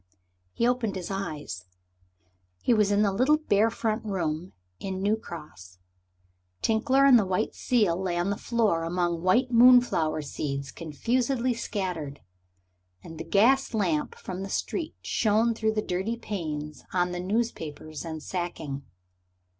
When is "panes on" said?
16.17-17.11